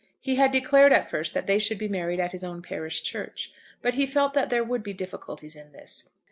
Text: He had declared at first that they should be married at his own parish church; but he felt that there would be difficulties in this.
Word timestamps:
He 0.19 0.33
had 0.37 0.49
declared 0.49 0.93
at 0.93 1.07
first 1.07 1.35
that 1.35 1.45
they 1.45 1.59
should 1.59 1.77
be 1.77 1.87
married 1.87 2.19
at 2.19 2.31
his 2.31 2.43
own 2.43 2.63
parish 2.63 3.03
church; 3.03 3.51
but 3.83 3.93
he 3.93 4.07
felt 4.07 4.33
that 4.33 4.49
there 4.49 4.63
would 4.63 4.81
be 4.81 4.93
difficulties 4.93 5.55
in 5.55 5.73
this. 5.73 6.09